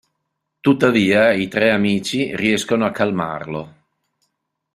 Tuttavia 0.61 1.31
i 1.31 1.47
tre 1.47 1.69
amici 1.69 2.35
riescono 2.35 2.87
a 2.87 2.91
calmarlo. 2.91 3.73